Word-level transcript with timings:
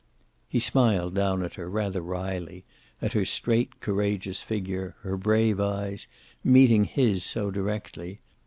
He 0.49 0.57
smiled 0.57 1.13
down 1.13 1.43
at 1.43 1.53
her, 1.53 1.69
rather 1.69 2.01
wryly, 2.01 2.63
at 3.03 3.13
her 3.13 3.23
straight 3.23 3.79
courageous 3.81 4.41
figure, 4.41 4.95
her 5.03 5.15
brave 5.15 5.59
eyes, 5.59 6.07
meeting 6.43 6.85
his 6.85 7.23
so 7.23 7.51
directly. 7.51 8.19